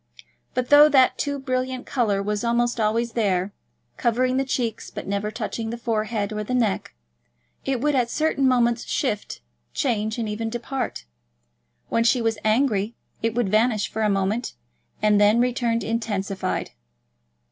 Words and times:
But, 0.55 0.69
though 0.69 0.89
that 0.89 1.19
too 1.19 1.37
brilliant 1.37 1.85
colour 1.85 2.23
was 2.23 2.43
almost 2.43 2.79
always 2.79 3.11
there, 3.11 3.53
covering 3.97 4.37
the 4.37 4.43
cheeks 4.43 4.89
but 4.89 5.05
never 5.05 5.29
touching 5.29 5.69
the 5.69 5.77
forehead 5.77 6.33
or 6.33 6.43
the 6.43 6.55
neck, 6.55 6.95
it 7.65 7.79
would 7.81 7.93
at 7.93 8.09
certain 8.09 8.47
moments 8.47 8.87
shift, 8.89 9.41
change, 9.75 10.17
and 10.17 10.27
even 10.27 10.49
depart. 10.49 11.05
When 11.89 12.03
she 12.03 12.19
was 12.19 12.39
angry, 12.43 12.95
it 13.21 13.35
would 13.35 13.49
vanish 13.49 13.89
for 13.91 14.01
a 14.01 14.09
moment 14.09 14.55
and 15.03 15.21
then 15.21 15.39
return 15.39 15.83
intensified. 15.83 16.71